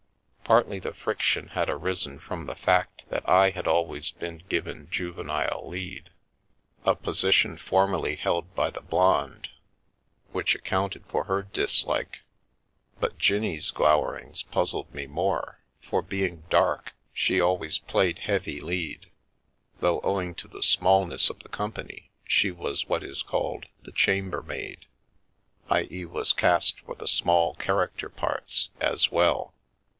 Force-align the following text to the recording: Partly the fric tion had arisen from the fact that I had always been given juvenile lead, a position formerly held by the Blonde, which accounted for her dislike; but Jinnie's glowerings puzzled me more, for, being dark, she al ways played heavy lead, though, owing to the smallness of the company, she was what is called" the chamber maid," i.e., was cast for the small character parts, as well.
Partly 0.45 0.79
the 0.79 0.91
fric 0.93 1.21
tion 1.21 1.49
had 1.49 1.69
arisen 1.69 2.19
from 2.19 2.45
the 2.45 2.55
fact 2.57 3.05
that 3.09 3.29
I 3.29 3.51
had 3.51 3.67
always 3.67 4.11
been 4.11 4.43
given 4.49 4.89
juvenile 4.89 5.69
lead, 5.69 6.09
a 6.83 6.93
position 6.93 7.55
formerly 7.57 8.15
held 8.15 8.53
by 8.53 8.69
the 8.71 8.81
Blonde, 8.81 9.47
which 10.33 10.53
accounted 10.53 11.05
for 11.05 11.23
her 11.25 11.41
dislike; 11.43 12.23
but 12.99 13.17
Jinnie's 13.17 13.71
glowerings 13.71 14.43
puzzled 14.43 14.93
me 14.93 15.05
more, 15.07 15.61
for, 15.79 16.01
being 16.01 16.43
dark, 16.49 16.93
she 17.13 17.39
al 17.39 17.57
ways 17.57 17.77
played 17.77 18.19
heavy 18.19 18.59
lead, 18.59 19.09
though, 19.79 20.01
owing 20.01 20.35
to 20.35 20.49
the 20.49 20.63
smallness 20.63 21.29
of 21.29 21.39
the 21.39 21.49
company, 21.49 22.11
she 22.25 22.51
was 22.51 22.89
what 22.89 23.03
is 23.03 23.23
called" 23.23 23.67
the 23.83 23.91
chamber 23.93 24.41
maid," 24.41 24.87
i.e., 25.69 26.03
was 26.03 26.33
cast 26.33 26.79
for 26.81 26.95
the 26.95 27.07
small 27.07 27.53
character 27.55 28.09
parts, 28.09 28.69
as 28.81 29.09
well. 29.11 29.53